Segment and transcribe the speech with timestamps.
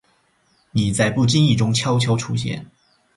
[0.71, 2.65] 你在不经意中悄悄出现